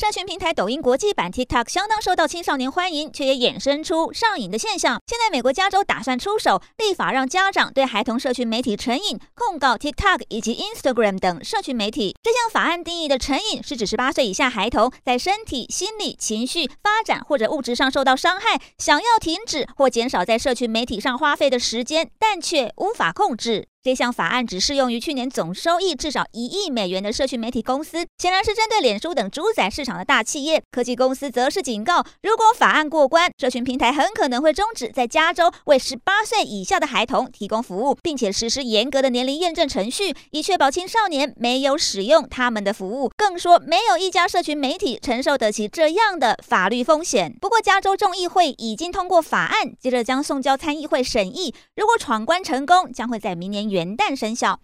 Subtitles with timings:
[0.00, 5.02] 社群平台抖音国际版 TikTok 相当受到青少年欢迎，却也衍生出上瘾的现象。
[5.08, 12.14] 现在，美国加州打算出手立法，让家长对孩童社群媒体成瘾控告 TikTok 以及 Instagram 等社群媒体。
[12.22, 23.66] 这项法案定义的成瘾是指十八岁以下孩童在身体、心理、情绪发展或者物质上受到伤害，想要停止或减少在社群媒体上花费的时间，但却无法控制。
[23.88, 30.62] 这项法案只适用于去年总收益至少一亿美元的社群媒体公司，显然是针对脸书等主宰市场的大企业。
[30.70, 43.10] 科技公司则是警告，如果法案过关，社群平台很可能会终止在加州为十八岁以下的孩童提供服务，并且实施严格的年龄验证程序，以确保青少年没有使用他们的服务。
[43.16, 47.34] 更说，没有一家社群媒体承受得起这样的法律风险。
[47.40, 51.54] 不过，加州众议会已经通过法案，接着将送交参议会审议。
[51.74, 54.56] 如果闯关成功，将会在明年元元旦生效。